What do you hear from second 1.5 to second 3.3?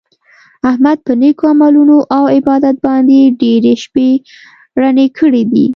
عملونو او عبادت باندې